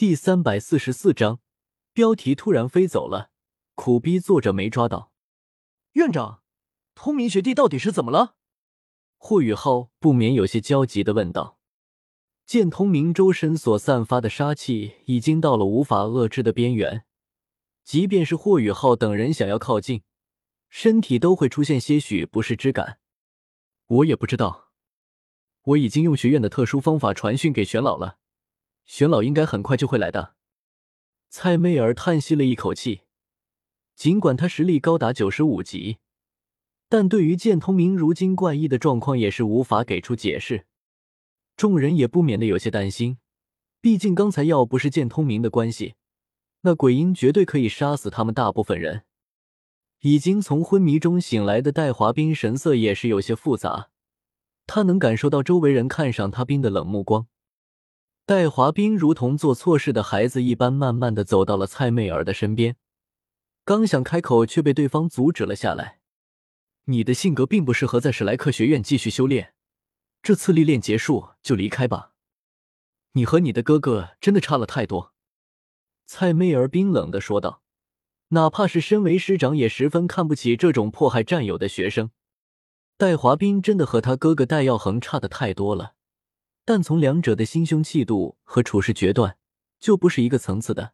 [0.00, 1.40] 第三百四十四章，
[1.92, 3.28] 标题突然飞走了，
[3.74, 5.12] 苦逼作者没抓到。
[5.92, 6.40] 院长，
[6.94, 8.36] 通明学弟到底是怎么了？
[9.18, 11.58] 霍雨浩不免有些焦急的问道。
[12.46, 17.04] 见通明周身所散发的杀气已经到了无法遏制的边缘，
[17.84, 20.02] 即便是霍雨浩等人想要靠近，
[20.70, 23.00] 身体都会出现些许不适之感。
[23.86, 24.70] 我也不知道，
[25.64, 28.19] 我已经用学院的特殊方法传讯给玄老了。
[28.90, 30.34] 玄老应该很快就会来的。
[31.28, 33.02] 蔡媚儿叹息了一口气，
[33.94, 35.98] 尽管她实力高达九十五级，
[36.88, 40.66] 但对于剑通明如今怪异的状况也是无法给出解释。
[41.56, 43.18] 众人也不免的有些担心，
[43.80, 45.94] 毕竟刚才要不是剑通明的关系，
[46.62, 49.04] 那鬼婴绝对可以杀死他们大部分人。
[50.00, 53.90] 已经从昏迷中醒来的戴华斌神色也是有些复杂，
[54.66, 57.28] 他能感受到周围人看上他冰的冷目光。
[58.30, 62.76] 戴华斌如同做错事的孩子一般，慢慢的走到了蔡媚儿的身边，
[63.64, 65.98] 刚想开口，却被对方阻止了下来。
[66.84, 69.54] 你的性格并不适合在史莱克学院继续修炼，
[70.22, 72.12] 这次历练结束就离开吧。
[73.14, 75.12] 你和你的哥哥真的差了太多。”
[76.06, 77.62] 蔡媚儿冰冷的说道，
[78.28, 82.12] 哪怕是身为师长，也十分看不起这种迫害战友的学生。
[82.96, 85.94] 戴华斌真的和他哥哥戴耀恒差的太多了。
[86.72, 89.36] 但从两者的心胸气度和处事决断，
[89.80, 90.92] 就不是一个层次的。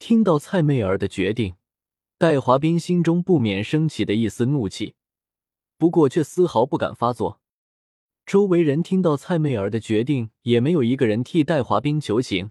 [0.00, 1.54] 听到蔡媚儿的决定，
[2.18, 4.96] 戴华斌心中不免升起的一丝怒气，
[5.78, 7.40] 不过却丝毫不敢发作。
[8.26, 12.50] 周围人听到蔡媚儿的决定，也没有一个人替戴华斌求情，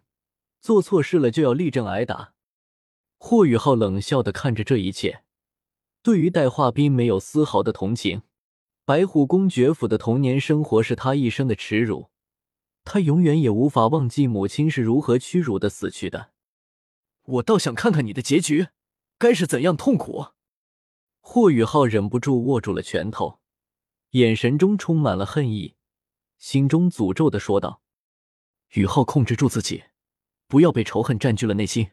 [0.62, 2.32] 做错事了就要立正挨打。
[3.18, 5.26] 霍雨浩冷笑的看着这一切，
[6.02, 8.22] 对于戴华斌没有丝毫的同情。
[8.86, 12.10] 白虎公爵府的童年生活是他一生的耻辱。
[12.84, 16.32] 他永远也无法忘记母亲是如何屈辱的死去的。
[17.23, 18.70] 我倒想看看你的结局，
[19.18, 20.28] 该是怎样痛苦。
[21.20, 23.40] 霍雨浩忍不住握住了拳头，
[24.11, 25.76] 眼神中充满了恨意，
[26.38, 27.82] 心中诅咒的说道
[28.73, 29.84] ：“雨浩，控制住自己，
[30.48, 31.92] 不要被仇恨占据了内心。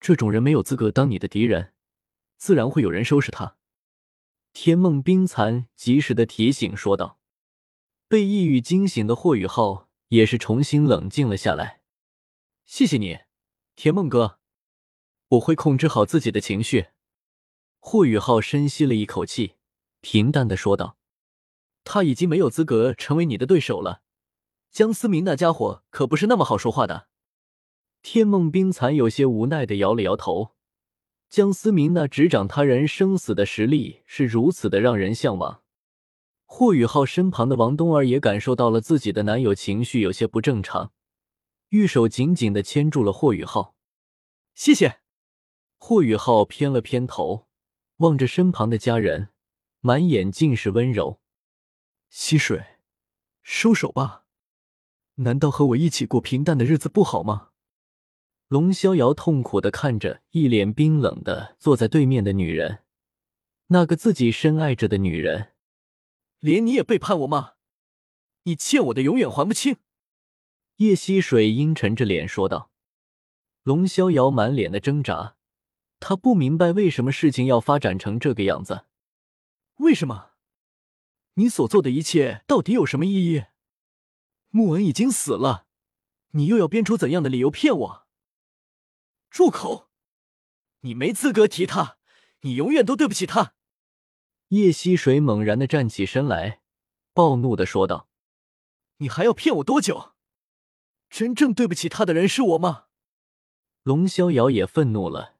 [0.00, 1.74] 这种人没有资格当你的敌人，
[2.38, 3.56] 自然会有人收拾他。”
[4.54, 7.18] 天梦冰蚕及时的提醒说道。
[8.08, 11.80] 被抑郁惊醒的霍雨浩也是重新冷静了下来。
[12.66, 13.20] 谢谢你，
[13.74, 14.38] 田梦哥，
[15.28, 16.88] 我会控制好自己的情绪。
[17.80, 19.54] 霍雨浩深吸了一口气，
[20.02, 20.98] 平淡的说道
[21.82, 24.02] ：“他已经没有资格成为你的对手了。
[24.70, 27.08] 江思明那家伙可不是那么好说话的。”
[28.02, 30.54] 天梦冰蚕有些无奈的摇了摇头。
[31.30, 35.61] 江思明那执掌他人生死的实力是如此的让人向往。
[36.54, 40.92] 霍雨浩身旁的王冬儿也感受到了自己的男友情绪有些不正常，
[41.70, 43.74] 玉手紧紧的牵住了霍雨浩。
[44.54, 45.00] 谢谢。
[45.78, 47.46] 霍雨浩偏了偏头，
[47.96, 49.30] 望着身旁的家人，
[49.80, 51.22] 满眼尽是温柔。
[52.10, 52.62] 溪水，
[53.42, 54.26] 收手吧。
[55.14, 57.48] 难道和我一起过平淡的日子不好吗？
[58.48, 62.80] 龙逍遥痛苦的看着一脸冰冷的坐在对面的女人，
[63.68, 65.51] 那个自己深爱着的女人。
[66.42, 67.52] 连你也背叛我吗？
[68.42, 69.76] 你欠我的永远还不清。
[70.78, 72.72] 叶溪水阴沉着脸说道。
[73.62, 75.36] 龙逍遥满脸的挣扎，
[76.00, 78.86] 他不明白为什么事情要发展成这个样子。
[79.76, 80.32] 为什么？
[81.34, 83.44] 你所做的一切到底有什么意义？
[84.48, 85.68] 穆恩已经死了，
[86.32, 88.06] 你又要编出怎样的理由骗我？
[89.30, 89.88] 住口！
[90.80, 91.98] 你没资格提他，
[92.40, 93.54] 你永远都对不起他。
[94.52, 96.60] 叶溪水猛然的站起身来，
[97.14, 98.06] 暴怒的说道
[98.98, 100.12] ：“你还要骗我多久？
[101.08, 102.84] 真正对不起他的人是我吗？”
[103.82, 105.36] 龙逍遥也愤怒了，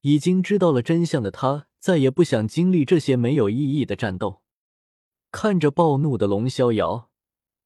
[0.00, 4.42] 已经知道了真相的他再也不想经历这些没有意义的战斗。
[5.30, 7.10] 看着暴怒的龙逍遥，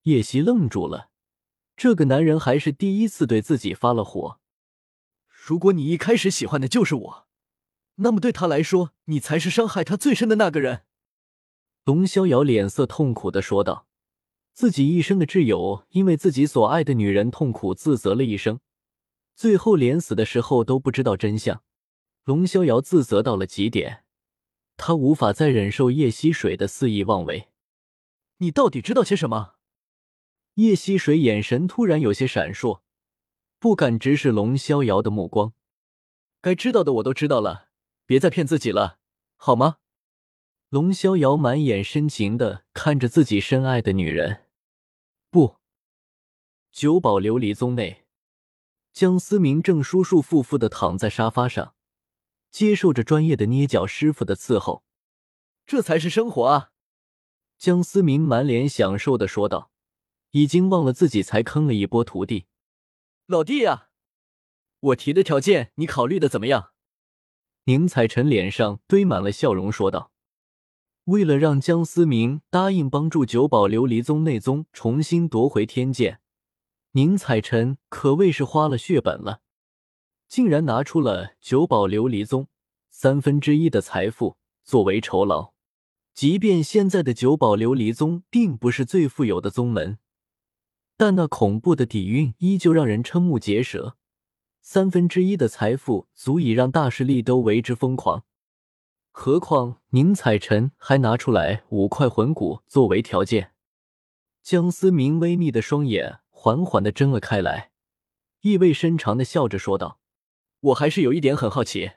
[0.03, 1.09] 叶袭愣住了，
[1.79, 4.39] 这个男人还是第一次对自己发了火。
[5.29, 7.28] 如果你一开始喜欢的就是我。
[8.01, 10.83] 那么对他来说，你才是伤害他最深的那个人。”
[11.85, 13.87] 龙逍遥脸色痛苦的说道
[14.53, 18.61] ，“自己一生的挚友，因为自己所爱的女人痛苦自责了一生，
[19.35, 21.63] 最后连死的时候都不知道真相。
[22.25, 24.05] 龙逍遥自责到了极点，
[24.77, 27.49] 他无法再忍受叶溪水的肆意妄为。
[28.39, 29.55] 你到底知道些什么？”
[30.55, 32.81] 叶溪水眼神突然有些闪烁，
[33.59, 35.53] 不敢直视龙逍遥的目光。
[36.41, 37.68] 该知道的我都知道了。
[38.09, 39.01] 别再骗自己了，
[39.37, 39.81] 好吗？
[40.71, 44.47] 龙逍遥满眼深情的看着自己深爱的女人。
[45.29, 45.57] 不，
[46.73, 48.07] 九宝琉璃宗内，
[48.95, 51.75] 江思明正舒舒服服的躺在沙发上，
[52.51, 54.83] 接受着专业的捏脚师傅的伺候。
[55.67, 56.71] 这才是生活啊！
[57.59, 59.71] 江思明满脸享受的说道，
[60.31, 62.47] 已经忘了自己才坑了一波徒弟。
[63.27, 63.91] 老弟呀，
[64.81, 66.73] 我提的条件你考虑的怎么样？
[67.69, 70.11] 宁采臣脸上堆满了笑容，说道
[71.05, 76.21] ：“为了让江思明答应帮助九宝琉璃宗内宗重新夺回天剑，
[76.93, 79.43] 宁采臣可谓是花了血本了，
[80.27, 82.49] 竟然拿出了九宝琉璃宗
[82.89, 85.53] 三分之一的财富作为酬劳。
[86.15, 89.99] 即便现在的九宝琉璃宗并不是最富有的宗门，
[90.97, 93.97] 但那恐怖的底蕴依旧让人瞠目结舌。”
[94.71, 98.27] 三分之一的财富足以让大势力都为之疯狂，
[99.11, 103.55] 何况宁采臣还拿出来五块魂骨作为条件。
[104.43, 107.71] 江思明微眯的双眼缓缓的睁了开来，
[108.43, 110.01] 意味深长的笑着说道
[110.61, 111.93] ：“我还是有一点很好奇，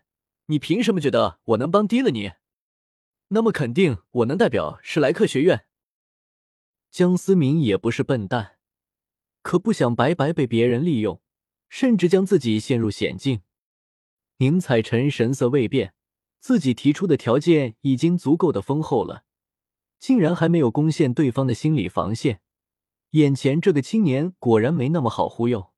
[0.45, 2.31] 你凭什么觉得我能帮低了你？
[3.27, 5.65] 那么肯定我能代表史莱克学院。”
[6.89, 8.59] 江思明也不是笨蛋，
[9.41, 11.21] 可不想白白被别人利用。
[11.71, 13.41] 甚至将自己陷入险境。
[14.39, 15.93] 宁采臣神色未变，
[16.41, 19.23] 自己提出的条件已经足够的丰厚了，
[19.97, 22.41] 竟然还没有攻陷对方的心理防线。
[23.11, 25.71] 眼前这个青年果然没那么好忽悠。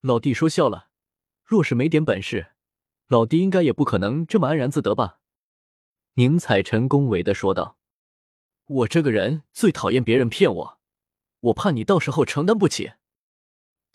[0.00, 0.88] 老弟说笑了，
[1.44, 2.52] 若是没点本事，
[3.08, 5.18] 老弟应该也不可能这么安然自得吧？
[6.14, 7.76] 宁采臣恭维的说道
[8.66, 10.78] ：“我这个人最讨厌别人骗我，
[11.40, 12.92] 我怕你到时候承担不起。”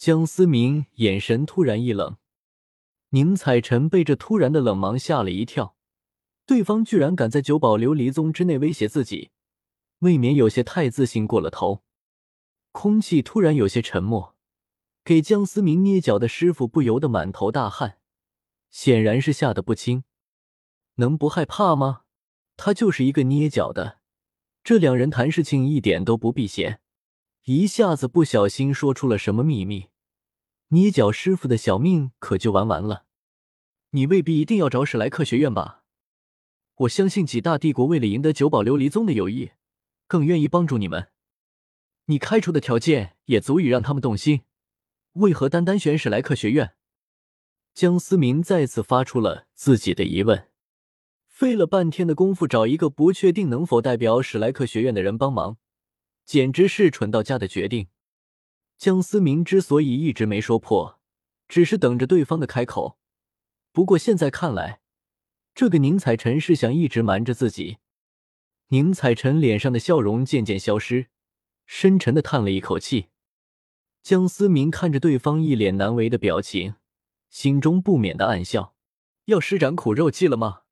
[0.04, 2.18] 江思明眼神突然一冷，
[3.12, 5.78] 宁采臣被这突然的冷芒吓了一跳，
[6.46, 9.32] 对方居然敢在九宝琉璃宗之内威胁自己，
[10.00, 11.84] 未免有些太自信过了头。
[12.74, 14.36] 空气突然有些沉默，
[15.06, 18.00] 给江思明捏脚的师傅不由得满头大汗，
[18.70, 20.04] 显然是吓得不轻。
[20.96, 22.02] 能不害怕吗？
[22.58, 24.00] 他就是一个捏脚的，
[24.66, 26.82] 这两人谈事情一点都不避嫌，
[27.46, 29.88] 一下子不小心说出了什么秘密。
[30.74, 33.06] 捏脚师傅的小命可就玩完了。
[33.92, 35.84] 你未必一定要找史莱克学院吧？
[36.78, 39.52] 我相信几大帝国为了赢得九宝琉璃宗的友谊，
[40.08, 41.10] 更愿意帮助你们。
[42.06, 44.42] 你开出的条件也足以让他们动心，
[45.14, 46.74] 为何单单选史莱克学院？
[47.76, 50.50] 江思明再次发出了自己的疑问。
[51.28, 55.58] 费了半天的功夫找一个不确定能否代表史莱克学院的人帮忙，
[56.26, 57.90] 简直是蠢到家的决定。
[58.83, 61.00] 江思明之所以一直没说破，
[61.47, 62.97] 只是等着对方的开口。
[63.71, 64.81] 不过现在看来，
[65.56, 67.77] 这个宁采臣是想一直瞒着自己。
[68.71, 71.07] 宁采臣脸上的笑容渐渐消失，
[71.65, 73.07] 深沉的叹了一口气。
[74.01, 76.75] 江思明看着对方一脸难为的表情，
[77.30, 78.75] 心中不免的暗笑：
[79.27, 80.62] 要施展苦肉计了吗？